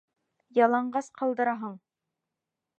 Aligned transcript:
Яланғас 0.59 1.11
ҡалдыраһың! 1.21 1.79